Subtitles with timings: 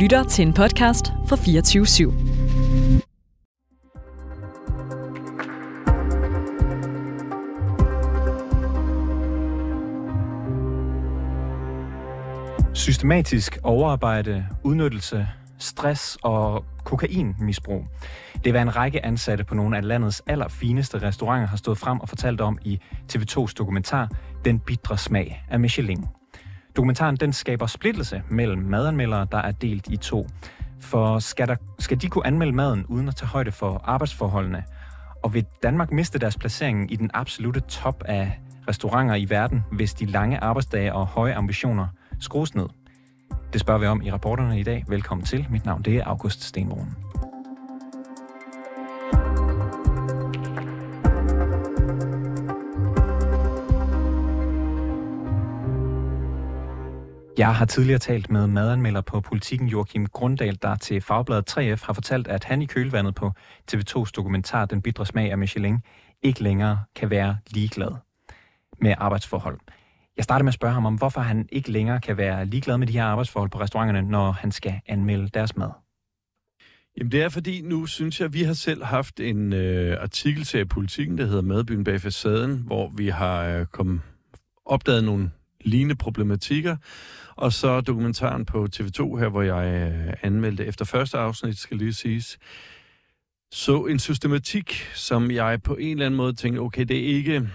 [0.00, 2.12] lytter til en podcast fra 24 /7.
[12.74, 15.28] Systematisk overarbejde, udnyttelse,
[15.58, 17.84] stress og kokainmisbrug.
[18.34, 22.00] Det er, hvad en række ansatte på nogle af landets allerfineste restauranter har stået frem
[22.00, 22.80] og fortalt om i
[23.12, 24.08] TV2's dokumentar
[24.44, 26.04] Den Bitre Smag af Michelin.
[26.76, 30.26] Dokumentaren den skaber splittelse mellem madanmeldere, der er delt i to.
[30.80, 34.64] For skal, der, skal de kunne anmelde maden uden at tage højde for arbejdsforholdene?
[35.22, 39.94] Og vil Danmark miste deres placering i den absolute top af restauranter i verden, hvis
[39.94, 41.86] de lange arbejdsdage og høje ambitioner
[42.20, 42.66] skrues ned?
[43.52, 44.84] Det spørger vi om i rapporterne i dag.
[44.88, 45.46] Velkommen til.
[45.50, 47.09] Mit navn det er August Stenbroen.
[57.40, 61.92] Jeg har tidligere talt med madanmelder på politikken Joachim Grunddal, der til Fagbladet 3F har
[61.92, 63.32] fortalt, at han i kølvandet på
[63.72, 65.78] TV2's dokumentar Den Bitre Smag af Michelin
[66.22, 67.90] ikke længere kan være ligeglad
[68.80, 69.58] med arbejdsforhold.
[70.16, 72.86] Jeg starter med at spørge ham om, hvorfor han ikke længere kan være ligeglad med
[72.86, 75.70] de her arbejdsforhold på restauranterne, når han skal anmelde deres mad.
[76.98, 80.44] Jamen det er fordi, nu synes jeg, at vi har selv haft en øh, artikel
[80.44, 84.00] til politikken, der hedder Madbyen bag facaden, hvor vi har øh, kom,
[84.66, 85.30] opdaget nogle
[85.64, 86.76] lignende problematikker.
[87.40, 91.92] Og så dokumentaren på TV2 her, hvor jeg øh, anmeldte efter første afsnit, skal lige
[91.92, 92.38] siges,
[93.52, 97.48] så en systematik, som jeg på en eller anden måde tænkte, okay, det er ikke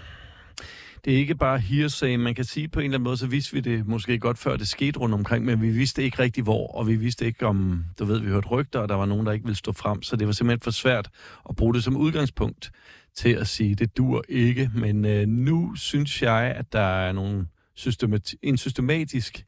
[1.04, 2.16] det er ikke bare hearsay.
[2.16, 4.56] Man kan sige på en eller anden måde, så vidste vi det måske godt før
[4.56, 7.84] det skete rundt omkring, men vi vidste ikke rigtig hvor, og vi vidste ikke om,
[7.98, 10.16] du ved, vi hørte rygter, og der var nogen, der ikke ville stå frem, så
[10.16, 11.10] det var simpelthen for svært
[11.48, 12.70] at bruge det som udgangspunkt
[13.14, 14.70] til at sige, det dur ikke.
[14.74, 17.46] Men øh, nu synes jeg, at der er nogle
[17.78, 19.44] systemati- en systematisk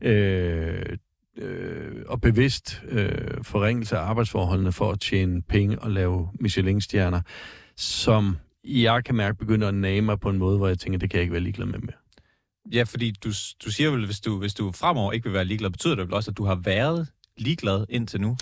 [0.00, 0.96] øh,
[1.38, 7.20] øh, og bevidst øh, forringelse af arbejdsforholdene for at tjene penge og lave Michelin-stjerner,
[7.76, 11.10] som jeg kan mærke begynder at nage mig på en måde, hvor jeg tænker, det
[11.10, 11.96] kan jeg ikke være ligeglad med mere.
[12.72, 13.28] Ja, fordi du,
[13.64, 16.14] du siger vel, hvis du, hvis du fremover ikke vil være ligeglad, betyder det vel
[16.14, 18.36] også, at du har været ligeglad indtil nu?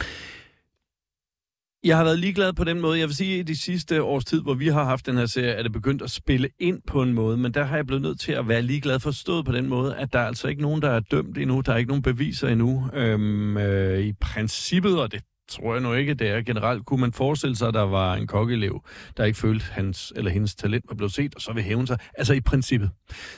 [1.84, 2.98] Jeg har været ligeglad på den måde.
[2.98, 5.26] Jeg vil sige, at i de sidste års tid, hvor vi har haft den her
[5.26, 8.02] serie, er det begyndt at spille ind på en måde, men der har jeg blevet
[8.02, 10.82] nødt til at være ligeglad forstået på den måde, at der er altså ikke nogen,
[10.82, 11.60] der er dømt endnu.
[11.60, 12.90] Der er ikke nogen beviser endnu.
[12.94, 16.86] Øhm, øh, I princippet, og det tror jeg nu ikke, det er generelt.
[16.86, 18.84] Kunne man forestille sig, at der var en kokkeelev,
[19.16, 21.98] der ikke følte hans eller hendes talent var blevet set, og så vil hævne sig?
[22.14, 22.90] Altså i princippet.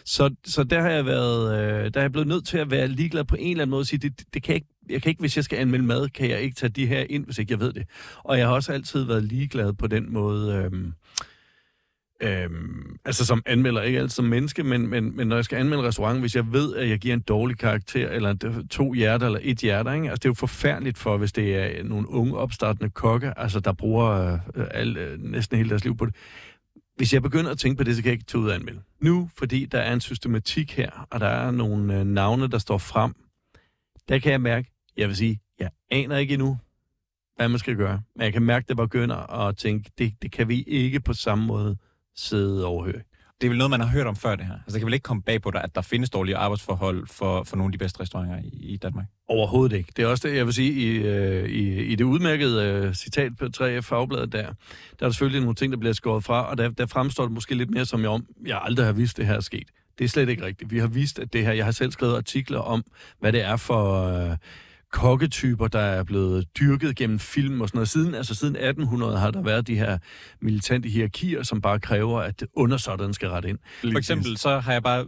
[0.05, 2.89] Så, så der har jeg været, øh, der er jeg blevet nødt til at være
[2.89, 5.11] ligeglad på en eller anden måde og sige, det, det, kan jeg ikke jeg kan
[5.11, 7.53] ikke, hvis jeg skal anmelde mad, kan jeg ikke tage de her ind, hvis ikke
[7.53, 7.85] jeg ved det.
[8.25, 10.93] Og jeg har også altid været ligeglad på den måde, Øh,
[12.21, 15.83] øhm, altså som anmelder, ikke altid som menneske, men, men, men når jeg skal anmelde
[15.83, 19.41] en restaurant, hvis jeg ved, at jeg giver en dårlig karakter, eller to hjerter, eller
[19.43, 20.11] et hjerte, ikke?
[20.11, 23.73] Altså det er jo forfærdeligt for, hvis det er nogle unge opstartende kokke, altså der
[23.73, 26.15] bruger øh, al, øh, næsten hele deres liv på det.
[26.97, 28.81] Hvis jeg begynder at tænke på det, så kan jeg ikke tage ud og anmelde.
[29.01, 32.79] Nu, fordi der er en systematik her, og der er nogle øh, navne, der står
[32.79, 33.15] frem,
[34.09, 36.59] der kan jeg mærke, jeg vil sige, jeg aner ikke endnu,
[37.37, 38.03] hvad man skal gøre.
[38.17, 41.13] Men jeg kan mærke, at det begynder at tænke, det, det kan vi ikke på
[41.13, 41.77] samme måde
[42.17, 43.03] sidde og overhøre.
[43.41, 44.55] Det er vel noget, man har hørt om før det her.
[44.55, 47.45] Altså, det kan vel ikke komme bag på dig, at der findes dårlige arbejdsforhold for,
[47.45, 49.07] for nogle af de bedste restauranter i, i Danmark?
[49.29, 49.93] Overhovedet ikke.
[49.97, 53.33] Det er også det, jeg vil sige, i, øh, i, i det udmærkede uh, citat
[53.39, 54.53] på 3F Fagbladet der, der er
[55.01, 57.71] der selvfølgelig nogle ting, der bliver skåret fra, og der, der fremstår det måske lidt
[57.71, 59.69] mere som om, jeg aldrig har vidst, det her er sket.
[59.99, 60.71] Det er slet ikke rigtigt.
[60.71, 62.85] Vi har vist, at det her, jeg har selv skrevet artikler om,
[63.21, 64.09] hvad det er for...
[64.31, 64.37] Uh,
[64.93, 67.89] kokketyper, der er blevet dyrket gennem film og sådan noget.
[67.89, 69.99] Siden, altså siden 1800 har der været de her
[70.41, 73.59] militante hierarkier, som bare kræver, at undersåtterne skal rette ind.
[73.93, 75.07] For eksempel så har jeg bare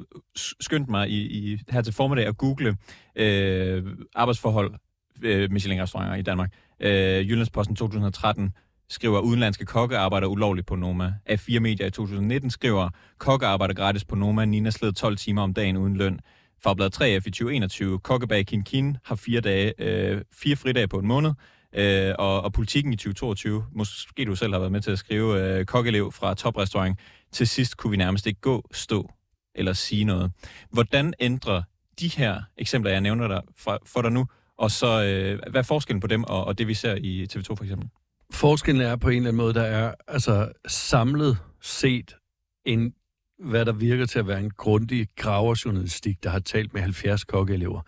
[0.60, 2.76] skyndt mig i, i her til formiddag at google
[3.16, 3.84] øh,
[4.14, 4.74] arbejdsforhold
[5.22, 6.52] øh, Michelin-restauranter i Danmark.
[6.80, 8.50] Øh, Jyllandsposten 2013
[8.90, 11.14] skriver, udenlandske kokke arbejder ulovligt på Noma.
[11.30, 12.88] A4 Media i 2019 skriver,
[13.18, 14.44] kokke arbejder gratis på Noma.
[14.44, 16.20] Nina sled 12 timer om dagen uden løn.
[16.62, 17.98] Fagbladet 3F i 2021.
[17.98, 21.32] Kokkebag Kinkin har fire, dage, øh, fire fridage på en måned.
[21.74, 25.58] Øh, og, og politikken i 2022, måske du selv har været med til at skrive,
[25.58, 26.98] øh, kokkelev fra toprestaurant.
[27.32, 29.10] Til sidst kunne vi nærmest ikke gå, stå
[29.54, 30.32] eller sige noget.
[30.70, 31.62] Hvordan ændrer
[32.00, 34.26] de her eksempler, jeg nævner der for, for dig nu,
[34.58, 37.54] og så øh, hvad er forskellen på dem og, og det, vi ser i TV2
[37.54, 37.88] for eksempel?
[38.32, 42.16] Forskellen er på en eller anden måde, der er altså samlet set
[42.64, 42.92] en
[43.38, 47.80] hvad der virker til at være en grundig graverjournalistik, der har talt med 70 kokkeelever.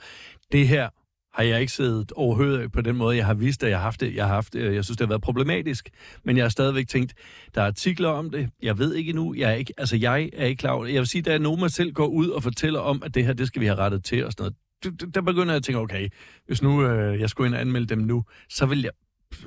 [0.53, 0.89] Det her
[1.35, 3.17] har jeg ikke siddet overhøret på den måde.
[3.17, 4.15] Jeg har vist, at jeg har haft det.
[4.15, 5.91] Jeg, har haft, øh, jeg synes, det har været problematisk,
[6.25, 7.15] men jeg har stadigvæk tænkt,
[7.55, 8.51] der er artikler om det.
[8.63, 9.35] Jeg ved ikke endnu.
[9.35, 11.93] Jeg er ikke, altså, jeg er ikke klar over Jeg vil sige, da Noma selv
[11.93, 14.33] går ud og fortæller om, at det her, det skal vi have rettet til og
[14.33, 14.53] sådan
[14.85, 15.15] noget.
[15.15, 16.09] der begynder jeg at tænke, okay,
[16.47, 18.91] hvis nu øh, jeg skulle ind og anmelde dem nu, så vil jeg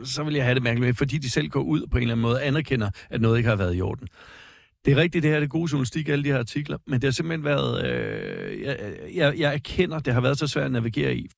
[0.04, 2.14] så vil jeg have det mærkeligt med, fordi de selv går ud på en eller
[2.14, 4.08] anden måde anerkender, at noget ikke har været i orden.
[4.86, 7.04] Det er rigtigt, det her er det gode journalistik, alle de her artikler, men det
[7.04, 7.86] har simpelthen været...
[7.86, 11.30] Øh, jeg, jeg, jeg erkender, det har været så svært at navigere i.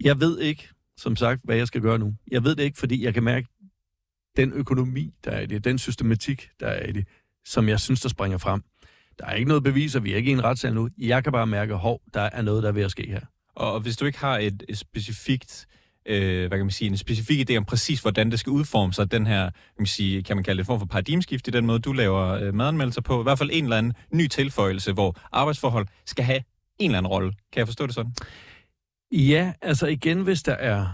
[0.00, 2.14] Jeg ved ikke, som sagt, hvad jeg skal gøre nu.
[2.30, 3.48] Jeg ved det ikke, fordi jeg kan mærke
[4.36, 7.08] den økonomi, der er i det, den systematik, der er i det,
[7.44, 8.62] som jeg synes, der springer frem.
[9.18, 10.88] Der er ikke noget bevis, og vi er ikke i en retssal nu.
[10.98, 13.20] Jeg kan bare mærke, hov, der er noget, der er ved at ske her.
[13.54, 15.66] Og hvis du ikke har et, et specifikt
[16.08, 19.10] øh, hvad kan man sige, en specifik idé om præcis, hvordan det skal udforme sig,
[19.10, 21.66] den her, kan man, sige, kan man kalde det en form for paradigmeskift i den
[21.66, 23.20] måde, du laver øh, madanmeldelser på.
[23.20, 26.40] I hvert fald en eller anden ny tilføjelse, hvor arbejdsforhold skal have
[26.78, 27.32] en eller anden rolle.
[27.52, 28.12] Kan jeg forstå det sådan?
[29.12, 30.86] Ja, altså igen, hvis der er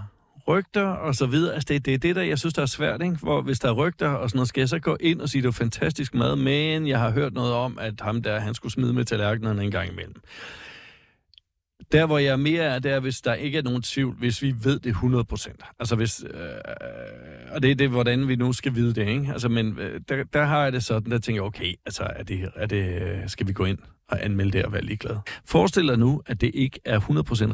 [0.48, 1.54] rygter og så videre.
[1.54, 3.16] Altså det, det er det, der jeg synes, der er svært, ikke?
[3.16, 5.42] Hvor hvis der er rygter og sådan noget, skal jeg så gå ind og sige,
[5.42, 8.72] det er fantastisk mad, men jeg har hørt noget om, at ham der, han skulle
[8.72, 10.16] smide med tallerkenerne en gang imellem.
[11.92, 14.54] Der, hvor jeg mere er, det er, hvis der ikke er nogen tvivl, hvis vi
[14.62, 15.74] ved det 100%.
[15.78, 16.40] Altså hvis, øh,
[17.54, 19.32] og det er det, hvordan vi nu skal vide det, ikke?
[19.32, 22.22] Altså, men øh, der, der har jeg det sådan, der tænker jeg, okay, altså, er
[22.22, 23.78] det, er det, øh, skal vi gå ind
[24.08, 25.16] og anmelde det og være ligeglad?
[25.44, 27.04] Forestil dig nu, at det ikke er 100%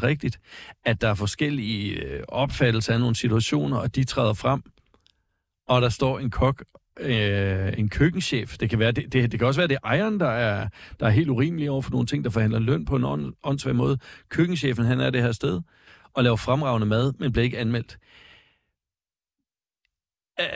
[0.02, 0.40] rigtigt,
[0.84, 4.62] at der er forskellige øh, opfattelser af nogle situationer, og de træder frem,
[5.68, 6.64] og der står en kok
[7.00, 8.58] øh, en køkkenchef.
[8.58, 10.68] Det kan, være, det, det, det kan også være, det er ejeren, der er,
[11.00, 13.76] der er helt urimelig over for nogle ting, der forhandler løn på en ånd, åndssvag
[13.76, 13.98] måde.
[14.28, 15.60] Køkkenchefen, han er det her sted
[16.14, 17.98] og laver fremragende mad, men bliver ikke anmeldt.
[20.40, 20.46] Æh,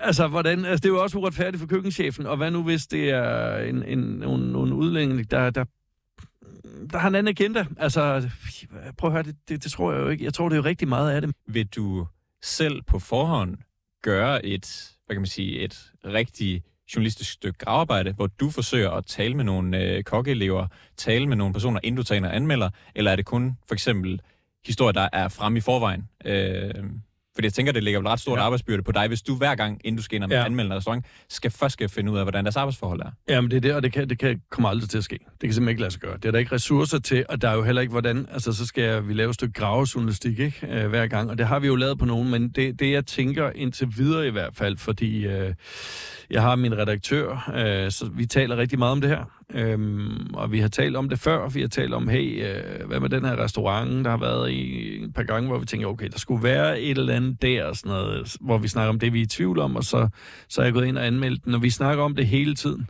[0.00, 3.10] altså, hvordan, altså, det er jo også uretfærdigt for køkkenchefen, og hvad nu, hvis det
[3.10, 5.64] er en, en, en, en udlænding, der, der,
[6.92, 7.66] der har en anden agenda?
[7.76, 8.30] Altså,
[8.98, 10.24] prøv at høre, det, det, det tror jeg jo ikke.
[10.24, 11.34] Jeg tror, det er jo rigtig meget af det.
[11.46, 12.06] Vil du
[12.42, 13.56] selv på forhånd
[14.02, 16.62] gøre et hvad kan man sige, et rigtig
[16.96, 20.66] journalistisk stykke gravearbejde, hvor du forsøger at tale med nogle øh, kokkeelever,
[20.96, 24.20] tale med nogle personer, inden du tager og anmelder, eller er det kun for eksempel
[24.66, 26.08] historier, der er fremme i forvejen?
[26.24, 26.84] Øh,
[27.34, 28.44] fordi jeg tænker, det ligger vel ret stort ja.
[28.44, 30.44] arbejdsbyrde på dig, hvis du hver gang, inden du skal ind og ja.
[30.44, 33.10] anmelde en restaurant, skal først skal finde ud af, hvordan deres arbejdsforhold er.
[33.28, 35.18] Jamen, det er det, og det kan, det kan komme aldrig til at ske.
[35.18, 36.16] Det kan simpelthen ikke lade sig gøre.
[36.16, 38.26] Det er der ikke ressourcer til, og der er jo heller ikke, hvordan...
[38.32, 40.66] Altså, så skal vi lave et stykke gravejournalistik, ikke?
[40.70, 43.06] Øh, hver gang, og det har vi jo lavet på nogen, men det, det jeg
[43.06, 45.54] tænker indtil videre i hvert fald, fordi øh,
[46.30, 49.24] jeg har min redaktør, øh, så vi taler rigtig meget om det her.
[49.54, 53.00] Øhm, og vi har talt om det før, vi har talt om, hey, øh, hvad
[53.00, 56.08] med den her restaurant, der har været i et par gange, hvor vi tænker, okay,
[56.08, 59.12] der skulle være et eller andet der, og sådan noget, hvor vi snakker om det,
[59.12, 60.08] vi er i tvivl om, og så,
[60.48, 62.86] så er jeg gået ind og anmeldt den, og vi snakker om det hele tiden.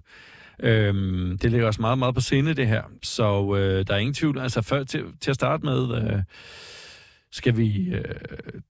[0.63, 2.83] Øhm, det ligger også meget, meget på sinde, det her.
[3.03, 4.39] Så øh, der er ingen tvivl.
[4.39, 6.23] Altså, før, til, til at starte med, øh,
[7.33, 8.05] skal vi øh,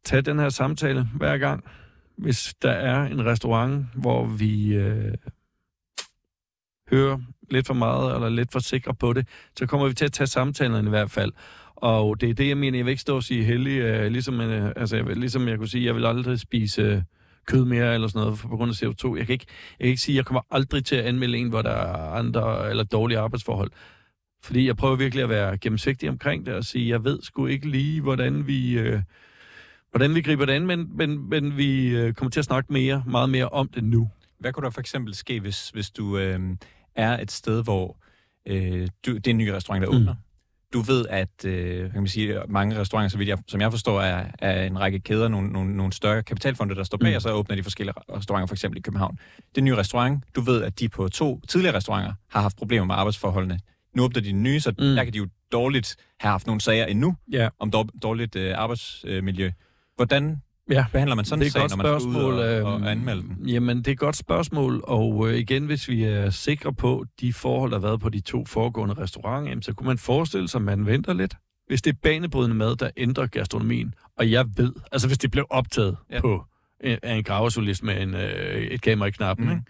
[0.04, 1.64] tage den her samtale hver gang,
[2.18, 5.14] hvis der er en restaurant, hvor vi øh,
[6.90, 7.18] hører
[7.52, 9.28] lidt for meget, eller lidt for sikre på det,
[9.58, 11.32] så kommer vi til at tage samtalerne i hvert fald.
[11.76, 14.40] Og det er det, jeg mener, jeg vil ikke stå og sige heldig, uh, ligesom,
[14.40, 17.02] uh, altså, jeg vil, ligesom jeg kunne sige, jeg vil aldrig spise uh,
[17.46, 19.16] kød mere eller sådan noget for, på grund af CO2.
[19.16, 19.46] Jeg kan, ikke,
[19.78, 22.10] jeg kan ikke sige, at jeg kommer aldrig til at anmelde en, hvor der er
[22.10, 23.70] andre eller dårlige arbejdsforhold.
[24.42, 27.68] Fordi jeg prøver virkelig at være gennemsigtig omkring det og sige, jeg ved sgu ikke
[27.68, 29.00] lige, hvordan vi, uh,
[29.92, 33.04] hvordan vi griber det an, men, men, men vi øh, kommer til at snakke mere,
[33.06, 34.10] meget mere om det nu.
[34.38, 36.40] Hvad kunne der for eksempel ske, hvis, hvis du øh,
[36.96, 37.96] er et sted, hvor
[38.46, 39.96] øh, du, det er en ny restaurant, der mm.
[39.96, 40.14] åbner.
[40.72, 44.00] Du ved, at øh, kan man sige, mange restauranter, så vidt jeg, som jeg forstår,
[44.00, 47.16] er, er en række kæder, nogle, nogle, nogle større kapitalfonde, der står bag, mm.
[47.16, 49.18] og så åbner de forskellige restauranter, for eksempel i København.
[49.36, 50.24] Det er en ny restaurant.
[50.36, 53.60] Du ved, at de på to tidligere restauranter har haft problemer med arbejdsforholdene.
[53.96, 54.76] Nu åbner de den nye, så mm.
[54.76, 57.50] der kan de jo dårligt have haft nogle sager endnu yeah.
[57.58, 57.70] om
[58.02, 59.50] dårligt øh, arbejdsmiljø.
[59.96, 62.80] Hvordan Ja, behandler man sådan det er en sag, når man skal ud og, og
[62.80, 63.48] øhm, anmelde den?
[63.48, 67.32] Jamen, det er et godt spørgsmål, og øh, igen, hvis vi er sikre på de
[67.32, 70.58] forhold, der har været på de to foregående restauranter, jamen, så kunne man forestille sig,
[70.58, 71.34] at man venter lidt.
[71.66, 75.46] Hvis det er banebrydende mad, der ændrer gastronomien, og jeg ved, altså hvis det blev
[75.50, 76.20] optaget ja.
[76.20, 76.44] på
[76.84, 79.52] øh, af en gravesolist med en, øh, et kamera i knappen, mm.
[79.52, 79.64] ikke?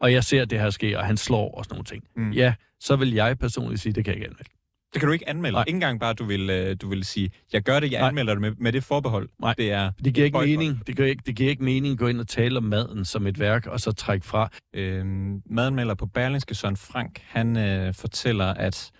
[0.00, 2.32] og jeg ser, det her sker, og han slår og sådan nogle ting, mm.
[2.32, 4.50] ja, så vil jeg personligt sige, at det kan jeg ikke anmelde.
[4.92, 5.54] Det kan du ikke anmelde.
[5.54, 5.64] Nej.
[5.66, 8.08] Ikke engang bare, du vil, øh, du vil sige, jeg gør det, jeg Nej.
[8.08, 9.28] anmelder det med, med det forbehold.
[9.38, 10.86] Nej, det, er det giver ikke mening.
[10.86, 13.26] Det giver ikke, det giver ikke mening at gå ind og tale om maden som
[13.26, 14.50] et værk, og så trække fra.
[14.74, 18.90] Øhm, madanmelder på Berlingske, Søren Frank, han øh, fortæller, at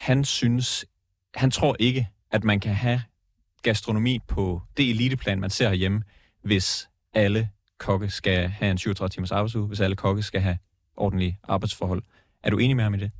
[0.00, 0.84] han synes,
[1.34, 3.02] han tror ikke, at man kan have
[3.62, 6.02] gastronomi på det eliteplan, man ser herhjemme,
[6.42, 10.58] hvis alle kokke skal have en 37 timers arbejdsuge, hvis alle kokke skal have
[10.96, 12.02] ordentlige arbejdsforhold.
[12.42, 13.10] Er du enig med ham i det?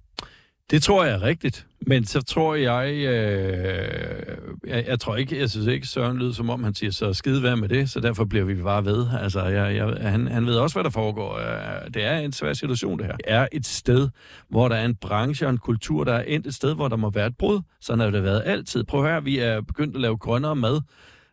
[0.71, 1.67] Det tror jeg er rigtigt.
[1.87, 4.37] Men så tror jeg, øh,
[4.67, 7.43] jeg, jeg tror ikke, jeg synes ikke, Søren lyder som om, han siger, så skide
[7.43, 9.07] være med det, så derfor bliver vi bare ved.
[9.21, 11.39] Altså, jeg, jeg, han, han ved også, hvad der foregår.
[11.39, 13.17] Øh, det er en svær situation, det her.
[13.17, 14.09] Det er et sted,
[14.49, 16.97] hvor der er en branche og en kultur, der er endt et sted, hvor der
[16.97, 17.61] må være et brud.
[17.81, 18.85] Sådan har det været altid.
[18.85, 20.81] Prøv at høre, vi er begyndt at lave grønnere mad.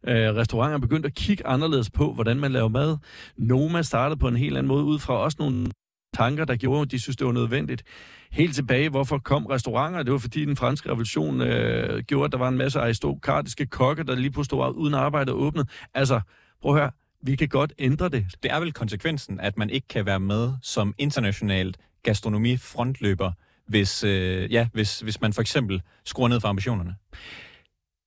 [0.08, 2.98] Øh, restauranter er begyndt at kigge anderledes på, hvordan man laver mad.
[3.38, 5.68] Noma startede på en helt anden måde, ud fra også nogle
[6.14, 7.84] tanker, der gjorde, at de synes, det var nødvendigt.
[8.32, 10.04] Helt tilbage, hvorfor kom restauranter?
[10.04, 14.04] Det var fordi den franske revolution øh, gjorde, at der var en masse aristokratiske kokke,
[14.04, 15.68] der lige pludselig stod uden arbejde og åbnede.
[15.94, 16.22] Altså,
[16.62, 18.26] prøv at høre, vi kan godt ændre det.
[18.44, 23.32] Det er vel konsekvensen, at man ikke kan være med som internationalt gastronomi-frontløber,
[23.68, 26.96] hvis, øh, ja, hvis, hvis man for eksempel skruer ned for ambitionerne?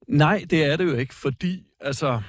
[0.08, 2.22] Nej, det er det jo ikke, fordi altså,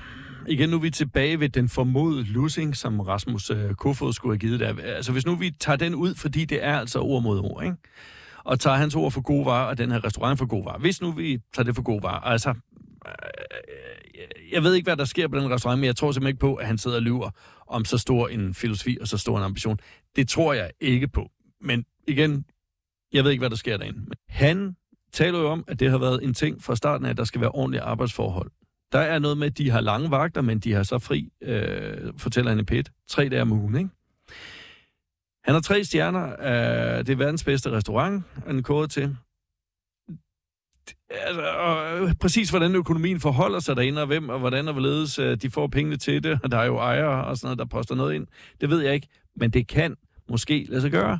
[0.47, 4.39] igen, nu er vi tilbage ved den formodede losing, som Rasmus øh, Kofod skulle have
[4.39, 4.75] givet der.
[4.83, 7.77] Altså, hvis nu vi tager den ud, fordi det er altså ord mod ord, ikke?
[8.43, 10.79] og tager hans ord for gode varer, og den her restaurant for gode varer.
[10.79, 13.13] Hvis nu vi tager det for gode varer, altså, øh,
[14.15, 16.39] øh, jeg ved ikke, hvad der sker på den restaurant, men jeg tror simpelthen ikke
[16.39, 17.29] på, at han sidder og lyver
[17.67, 19.79] om så stor en filosofi og så stor en ambition.
[20.15, 21.29] Det tror jeg ikke på.
[21.61, 22.45] Men igen,
[23.13, 23.99] jeg ved ikke, hvad der sker derinde.
[23.99, 24.75] Men han
[25.13, 27.41] taler jo om, at det har været en ting fra starten af, at der skal
[27.41, 28.51] være ordentlige arbejdsforhold.
[28.91, 32.13] Der er noget med, at de har lange vagter, men de har så fri, øh,
[32.17, 33.89] fortæller han i pet, tre dage om ugen, ikke?
[35.43, 36.31] Han har tre stjerner.
[36.39, 39.17] Øh, det er verdens bedste restaurant, han er kåret til.
[41.09, 45.19] Altså, og øh, præcis hvordan økonomien forholder sig derinde, og hvem og hvordan og hvorledes
[45.19, 47.65] øh, de får pengene til det, og der er jo ejere og sådan noget, der
[47.65, 48.27] poster noget ind,
[48.61, 49.95] det ved jeg ikke, men det kan
[50.29, 51.19] måske lade sig gøre.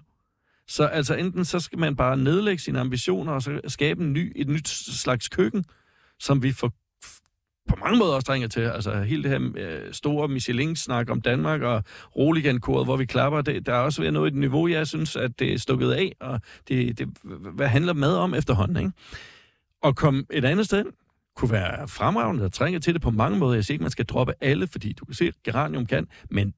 [0.68, 4.32] Så altså enten så skal man bare nedlægge sine ambitioner og så skabe en ny,
[4.36, 5.66] et nyt slags køkken,
[6.20, 6.72] som vi får
[7.70, 8.62] på mange måder også trænger til.
[8.62, 11.84] Altså hele det her øh, store Michelin-snak om Danmark og
[12.16, 15.16] Roligan-koret, hvor vi klapper, det, der er også ved noget i et niveau, jeg synes,
[15.16, 17.08] at det er stukket af, og det, det
[17.54, 18.92] hvad handler mad om efterhånden, ikke?
[19.82, 20.86] Og komme et andet sted
[21.36, 23.54] kunne være fremragende og trænger til det på mange måder.
[23.54, 26.54] Jeg siger ikke, man skal droppe alle, fordi du kan se, at geranium kan, men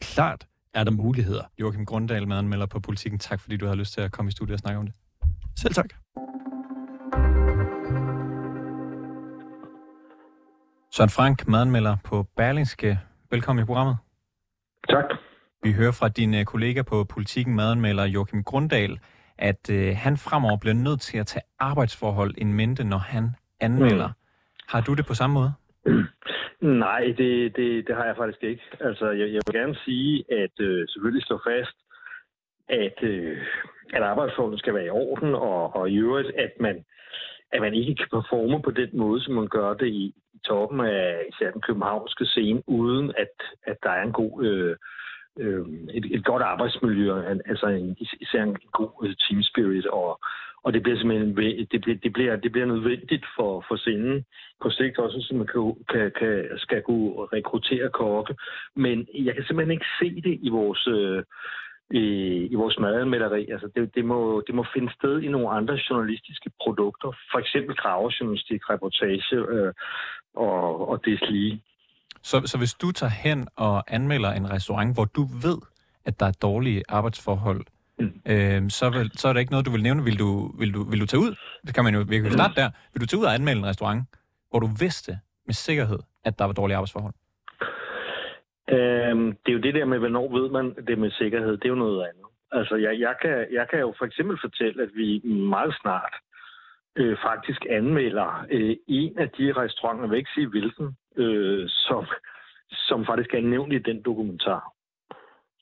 [0.00, 1.42] klart er der muligheder.
[1.60, 3.18] Joachim Grundal, madanmelder på Politikken.
[3.18, 4.94] Tak, fordi du har lyst til at komme i studiet og snakke om det.
[5.56, 5.88] Selv tak.
[10.92, 12.98] Søren Frank, madanmelder på Berlingske.
[13.30, 13.96] Velkommen i programmet.
[14.88, 15.04] Tak.
[15.62, 18.98] Vi hører fra din øh, kollega på Politikken, madanmelder Joachim Grundal,
[19.38, 23.24] at øh, han fremover bliver nødt til at tage arbejdsforhold en mente, når han
[23.60, 24.08] anmelder.
[24.08, 24.14] Mm.
[24.68, 25.52] Har du det på samme måde?
[26.84, 28.62] Nej, det, det, det har jeg faktisk ikke.
[28.80, 31.76] Altså, jeg, jeg vil gerne sige, at øh, selvfølgelig slå fast,
[32.68, 33.38] at, øh,
[33.92, 36.84] at arbejdsforholdet skal være i orden, og, og i øvrigt, at man,
[37.52, 40.80] at man ikke kan performe på den måde, som man gør det i, i toppen
[40.80, 44.76] af især den københavnske scene, uden at, at der er en god, øh,
[45.38, 50.20] øh, et, et godt arbejdsmiljø, altså en, især en god øh, team spirit, og,
[50.62, 51.28] og det bliver simpelthen
[51.72, 54.24] det bliver, det bliver, det bliver nødvendigt for, for scenen
[54.62, 58.34] på sigt også, så man kan, kan, kan, skal kunne rekruttere kokke.
[58.76, 60.86] Men jeg kan simpelthen ikke se det i vores...
[60.86, 61.22] Øh,
[61.90, 62.04] i,
[62.50, 63.50] i vores madanmelderi.
[63.50, 67.12] Altså det, det, må, det må finde sted i nogle andre journalistiske produkter.
[67.32, 69.72] For eksempel gravejournalistik, reportage øh,
[70.34, 71.62] og, og lige.
[72.22, 75.58] Så, så hvis du tager hen og anmelder en restaurant, hvor du ved,
[76.04, 77.64] at der er dårlige arbejdsforhold,
[77.98, 78.20] mm.
[78.26, 80.04] øh, så, vil, så er der ikke noget, du vil nævne.
[80.04, 81.34] Vil du, vil du, vil du tage ud?
[81.66, 82.70] Det kan man jo virkelig starte der.
[82.92, 84.04] Vil du tage ud og anmelde en restaurant,
[84.50, 87.14] hvor du vidste med sikkerhed, at der var dårlige arbejdsforhold?
[88.68, 91.56] Øhm, det er jo det der med, hvornår ved man det med sikkerhed.
[91.56, 92.26] Det er jo noget andet.
[92.52, 96.14] Altså, jeg, jeg, kan, jeg kan jo for eksempel fortælle, at vi meget snart
[96.96, 102.06] øh, faktisk anmelder øh, en af de restauranter, jeg vil ikke sige hvilken, øh, som,
[102.70, 104.72] som faktisk er nævnt i den dokumentar.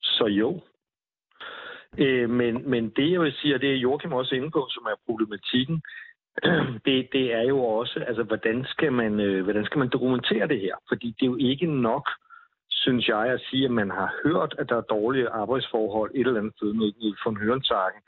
[0.03, 0.61] Så jo.
[1.99, 4.85] Øh, men, men det, jeg vil sige, og det er Joachim også inde på, som
[4.85, 5.83] er problematikken,
[6.87, 10.61] det, det er jo også, altså, hvordan skal, man, øh, hvordan skal man dokumentere det
[10.61, 10.75] her?
[10.89, 12.11] Fordi det er jo ikke nok
[12.87, 16.41] synes jeg, at sige, at man har hørt, at der er dårlige arbejdsforhold et eller
[16.41, 18.03] andet sted nede von Hørensagen.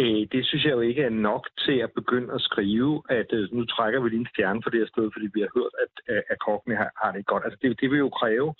[0.00, 3.48] Øh, det synes jeg jo ikke er nok til at begynde at skrive, at øh,
[3.52, 5.94] nu trækker vi lige en stjerne for det her sted, fordi vi har hørt, at,
[6.32, 7.44] at kokkene har, har det godt.
[7.44, 8.54] Altså det, det vil jo kræve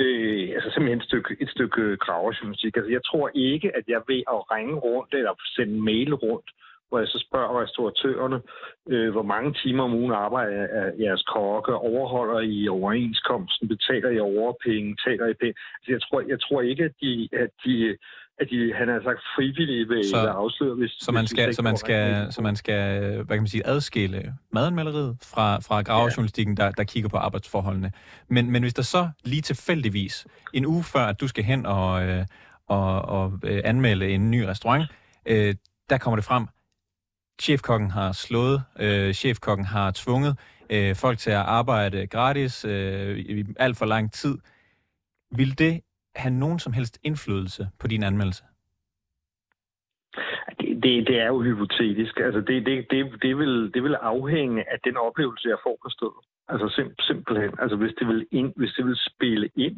[0.00, 2.76] øh, altså simpelthen et stykke, et stykke gravejournalistik.
[2.76, 6.48] Altså jeg tror ikke, at jeg ved at ringe rundt eller sende mail rundt
[6.92, 8.38] hvor jeg så spørger restauratørerne,
[8.92, 14.96] øh, hvor mange timer om ugen arbejder jeres kokke, overholder I overenskomsten, betaler I overpenge,
[15.06, 15.56] taler I penge.
[15.76, 17.96] Altså, jeg, tror, jeg tror ikke, at de, at de
[18.40, 20.90] at de, han har sagt frivillige ved så, afsløre, hvis...
[21.00, 25.16] Så man, skal, så, man skal, så man skal, hvad kan man sige, adskille madanmelderiet
[25.34, 27.92] fra, fra gravejournalistikken, der, der kigger på arbejdsforholdene.
[28.28, 32.02] Men, men hvis der så lige tilfældigvis, en uge før, at du skal hen og,
[32.08, 32.24] øh,
[32.68, 34.84] og, og øh, anmelde en ny restaurant,
[35.26, 35.54] øh,
[35.90, 36.46] der kommer det frem,
[37.40, 40.38] chefkokken har slået, øh, chefkokken har tvunget
[40.70, 44.38] øh, folk til at arbejde gratis øh, i alt for lang tid.
[45.36, 45.80] Vil det
[46.16, 48.44] have nogen som helst indflydelse på din anmeldelse?
[50.60, 52.20] Det, det, det er jo hypotetisk.
[52.20, 55.88] Altså det, det, det, det, vil, det vil afhænge af den oplevelse, jeg får på
[55.88, 56.22] stedet.
[56.48, 57.52] Altså sim, simpelthen.
[57.58, 59.76] Altså hvis det, vil ind, hvis det vil spille ind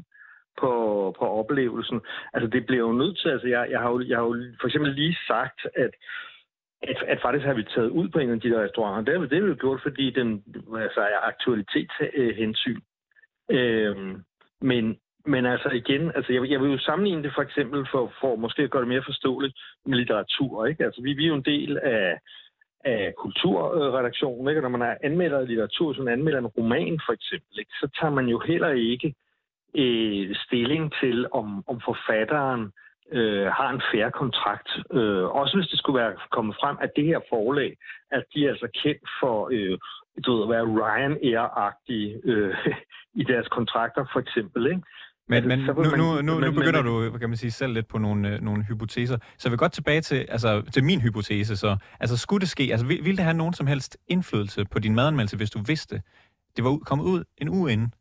[0.60, 0.70] på,
[1.18, 2.00] på oplevelsen.
[2.34, 4.66] Altså det bliver jo nødt til, altså jeg, jeg, har jo, jeg har jo for
[4.66, 5.90] eksempel lige sagt, at
[6.88, 9.04] at, at faktisk har vi taget ud på en af de der restauranter.
[9.04, 10.44] Det har vi, det har vi gjort, fordi den
[10.78, 12.80] altså, er aktualitetshensyn.
[13.50, 14.22] Øhm,
[14.60, 18.36] men, men altså igen, altså jeg, jeg vil jo sammenligne det for eksempel for, for
[18.36, 20.66] måske at gøre det mere forståeligt med litteratur.
[20.66, 20.84] Ikke?
[20.84, 22.18] Altså vi, vi er jo en del af,
[22.84, 24.58] af kulturredaktionen, ikke?
[24.58, 27.72] Og når man er anmelder af litteratur, som anmelder en roman for eksempel, ikke?
[27.80, 29.14] så tager man jo heller ikke
[29.74, 32.72] øh, stilling til, om, om forfatteren
[33.12, 34.68] øh, har en færre kontrakt.
[34.92, 37.76] Øh, også hvis det skulle være kommet frem, at det her forlag,
[38.10, 39.78] at de er altså kendt for øh,
[40.26, 42.54] du ved, at være Ryanair-agtige øh,
[43.20, 44.66] i deres kontrakter, for eksempel.
[44.66, 44.82] Ikke?
[45.28, 48.28] Men, men nu, nu, nu, nu begynder du, kan man sige, selv lidt på nogle,
[48.28, 49.18] øh, nogle hypoteser.
[49.38, 51.56] Så jeg vil godt tilbage til, altså, til min hypotese.
[51.56, 54.78] Så, altså, skulle det ske, altså, vil, vil det have nogen som helst indflydelse på
[54.78, 56.02] din madanmeldelse, hvis du vidste,
[56.56, 57.94] det var kommet ud en uge inden,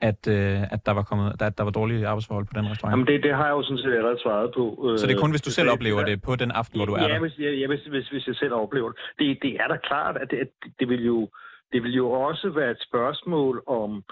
[0.00, 2.92] at, øh, at der var kommet, at der var dårlige arbejdsforhold på den restaurant?
[2.92, 4.94] Jamen det, det har jeg jo sådan set allerede svaret på.
[4.98, 7.02] Så det er kun, hvis du selv oplever det på den aften, hvor du er
[7.02, 7.20] ja, der?
[7.20, 8.98] Hvis, ja, hvis, hvis, hvis jeg selv oplever det.
[9.18, 10.48] Det, det er da klart, at det, at
[10.80, 11.28] det, vil jo,
[11.72, 14.04] det vil jo også være et spørgsmål om,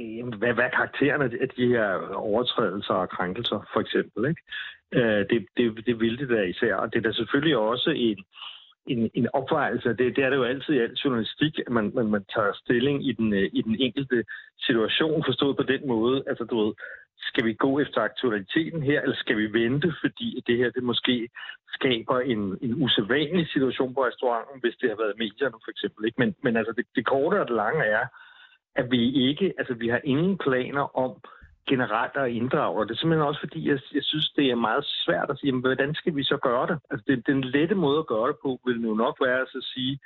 [0.00, 4.28] øh, hvad, hvad er karaktererne af de her overtrædelser og krænkelser, for eksempel.
[4.30, 4.42] Ikke?
[4.94, 6.74] Øh, det, det, det vil det da især.
[6.74, 8.24] Og det er da selvfølgelig også en,
[8.86, 9.88] en, en opvejelse.
[9.88, 13.08] Det, det er det jo altid i al journalistik, at man, man, man tager stilling
[13.08, 14.24] i den, øh, i den enkelte
[14.66, 16.24] situation, forstået på den måde.
[16.26, 16.74] Altså, du ved,
[17.18, 21.28] skal vi gå efter aktualiteten her, eller skal vi vente, fordi det her det måske
[21.68, 26.04] skaber en, en usædvanlig situation på restauranten, hvis det har været medierne for eksempel.
[26.06, 26.18] Ikke?
[26.18, 28.06] Men, men altså det, det korte og det lange er,
[28.76, 31.10] at vi ikke, altså vi har ingen planer om,
[31.68, 32.78] generelt at inddrage.
[32.78, 35.48] Og det er simpelthen også fordi, jeg, jeg synes, det er meget svært at sige,
[35.48, 36.78] jamen, hvordan skal vi så gøre det?
[36.90, 39.98] Altså, det, den lette måde at gøre det på, vil jo nok være at sige,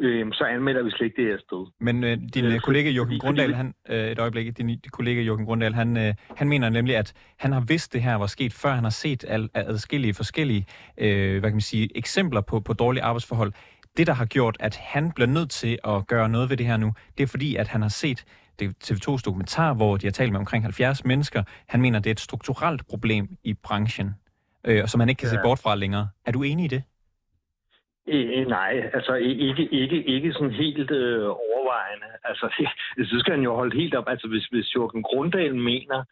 [0.00, 1.66] øh, så anmelder vi slet ikke det her sted.
[1.80, 5.46] Men øh, din øh, kollega Joachim Grundal, han, øh, et øjeblik, din, din kollega Joachim
[5.46, 8.70] Grundal, han, øh, han mener nemlig, at han har vidst, det her var sket, før
[8.70, 10.66] han har set al, adskillige forskellige
[10.98, 13.52] øh, hvad kan man sige, eksempler på, på dårlige arbejdsforhold.
[13.96, 16.76] Det, der har gjort, at han bliver nødt til at gøre noget ved det her
[16.76, 20.32] nu, det er fordi, at han har set det TV2's dokumentar, hvor de har talt
[20.32, 21.42] med omkring 70 mennesker.
[21.68, 24.14] Han mener, det er et strukturelt problem i branchen,
[24.66, 25.34] øh, som han ikke kan ja.
[25.34, 26.08] se bort fra længere.
[26.26, 26.82] Er du enig i det?
[28.08, 32.10] Øh, nej, altså ikke, ikke, ikke sådan helt øh, overvejende.
[32.24, 32.46] Altså,
[32.96, 34.08] det, så skal han jo holde helt op.
[34.08, 36.04] Altså, hvis, hvis Jørgen Grundal mener,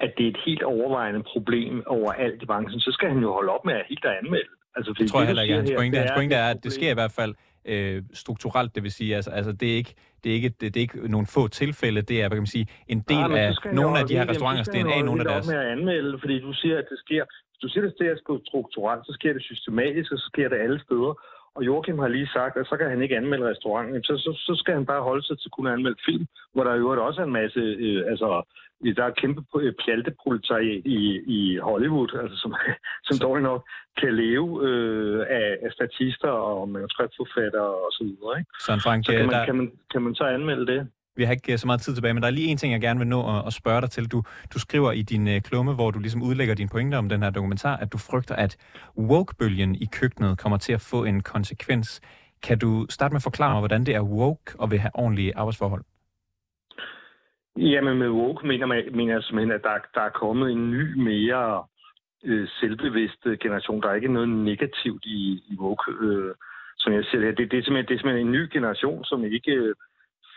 [0.00, 3.52] at det er et helt overvejende problem overalt i branchen, så skal han jo holde
[3.52, 4.52] op med at helt at anmelde.
[4.76, 5.54] Altså, det tror jeg heller ikke.
[5.54, 7.34] Hans pointe, hans pointe er, at det sker i hvert fald
[7.68, 10.76] øh, strukturelt, det vil sige, altså, altså det, er ikke, det, er ikke, det, det
[10.80, 13.54] er ikke nogle få tilfælde, det er, hvad kan man sige, en del ja, af
[13.72, 15.46] nogle af de her restauranters DNA, nogle af deres...
[15.46, 18.38] med at anmelde, fordi du siger, at det sker, hvis du siger, at det sker
[18.50, 21.12] strukturelt, så sker det systematisk, og så sker det alle steder.
[21.58, 24.02] Og Joachim har lige sagt, at så kan han ikke anmelde restauranten.
[24.02, 26.74] Så, så, så skal han bare holde sig til at kunne anmelde film, hvor der
[26.74, 28.28] jo også er en masse, øh, altså
[28.98, 29.42] der er kæmpe
[29.84, 31.00] pjalteproletariat i,
[31.36, 32.54] i Hollywood, altså som,
[33.08, 33.62] som dårligt nok
[34.00, 38.38] kan leve øh, af, af statister og manuskriptforfattere og så videre.
[38.38, 38.50] Ikke?
[38.60, 39.44] Så, Frank, så kan, man, der...
[39.44, 40.80] kan, man, kan man så anmelde det?
[41.18, 42.80] Vi har ikke øh, så meget tid tilbage, men der er lige en ting, jeg
[42.80, 44.04] gerne vil nå at, at spørge dig til.
[44.12, 44.22] Du,
[44.54, 47.30] du skriver i din øh, klumme, hvor du ligesom udlægger dine pointer om den her
[47.30, 48.56] dokumentar, at du frygter, at
[48.98, 52.00] woke-bølgen i køkkenet kommer til at få en konsekvens.
[52.42, 55.36] Kan du starte med at forklare mig, hvordan det er woke og vil have ordentlige
[55.36, 55.84] arbejdsforhold?
[57.56, 60.84] Jamen med woke mener, man, mener jeg simpelthen, at der, der er kommet en ny,
[61.10, 61.64] mere
[62.24, 63.82] øh, selvbevidst øh, generation.
[63.82, 66.34] Der er ikke noget negativt i, i woke, øh,
[66.76, 67.38] som jeg ser det.
[67.38, 69.74] Det, det, er simpelthen, det er simpelthen en ny generation, som ikke øh,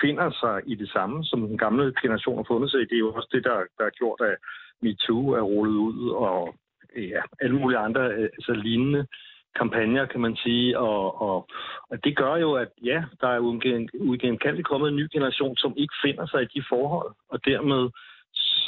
[0.02, 2.86] finder sig i det samme, som den gamle generation har fundet sig i.
[2.86, 4.36] Det er jo også det, der, der er gjort, at
[4.82, 6.56] MeToo er rullet ud, og
[6.96, 9.08] ja, alle mulige andre øh, altså lignende
[9.56, 11.48] kampagner, kan man sige, og, og,
[11.90, 13.40] og det gør jo, at ja, der er
[14.00, 17.90] uigenkaldeligt kommet en ny generation, som ikke finder sig i de forhold, og dermed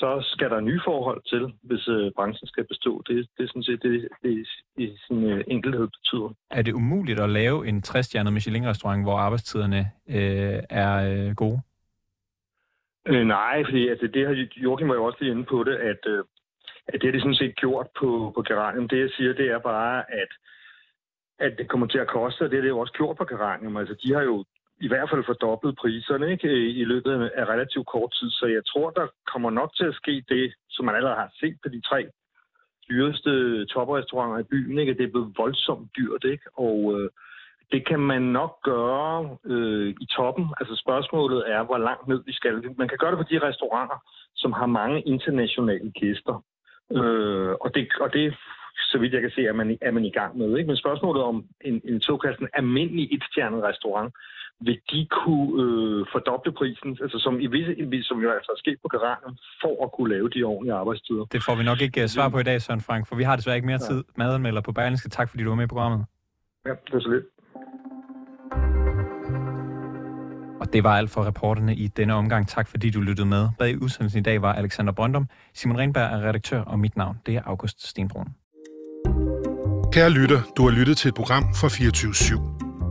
[0.02, 3.04] så skal der nye forhold til, hvis øh, branchen skal bestå.
[3.08, 6.30] Det, det er sådan set det, det i sin øh, enkelhed betyder.
[6.52, 11.62] Er det umuligt at lave en 60-stjernet Michelin-restaurant, hvor arbejdstiderne øh, er øh, gode?
[13.08, 16.02] Øh, nej, fordi altså, det har Joachim var jo også lige inde på det, at,
[16.08, 16.24] øh,
[16.88, 18.88] at det har de sådan set gjort på, på Geranium.
[18.88, 20.32] Det jeg siger, det er bare, at
[21.40, 23.78] at det kommer til at koste, og det er det jo også gjort på Geranium.
[23.78, 24.46] Altså, de har jo
[24.82, 28.30] i hvert fald fordoblet priserne ikke, i løbet af relativt kort tid.
[28.30, 31.58] Så jeg tror, der kommer nok til at ske det, som man allerede har set
[31.64, 32.08] på de tre
[32.90, 34.80] dyreste toprestauranter i byen.
[34.80, 34.94] Ikke?
[34.94, 36.46] Det er blevet voldsomt dyrt, ikke?
[36.58, 37.10] og øh,
[37.72, 40.46] Det kan man nok gøre øh, i toppen.
[40.60, 42.54] Altså spørgsmålet er, hvor langt ned vi skal.
[42.78, 43.98] Man kan gøre det på de restauranter,
[44.36, 46.44] som har mange internationale gæster.
[46.92, 48.36] Øh, og, det, og det,
[48.92, 50.58] så vidt jeg kan se, er man, er man i gang med.
[50.58, 50.68] Ikke?
[50.68, 54.14] Men spørgsmålet om en, en såkaldt almindelig etstjernet restaurant,
[54.62, 58.78] vil de kunne øh, fordoble prisen, altså som i visse, som jo altså er sket
[58.82, 61.26] på Garanen, for at kunne lave de ordentlige arbejdstider.
[61.26, 63.36] Det får vi nok ikke uh, svar på i dag, Søren Frank, for vi har
[63.36, 64.04] desværre ikke mere tid.
[64.18, 65.10] Madanmelder på Berlingske.
[65.10, 66.06] Tak fordi du var med i programmet.
[66.66, 67.26] Ja, det er så lidt.
[70.62, 72.48] Og det var alt for reporterne i denne omgang.
[72.48, 73.50] Tak fordi du lyttede med.
[73.60, 75.28] Bag i udsendelsen i dag var Alexander Brøndum.
[75.54, 78.28] Simon Renberg er redaktør, og mit navn det er August Stenbrun.
[79.94, 82.53] Kære lytter, du har lyttet til et program fra 24 /7.